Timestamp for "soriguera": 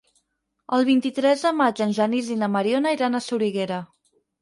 3.31-3.83